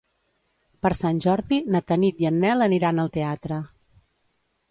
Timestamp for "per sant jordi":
0.85-1.59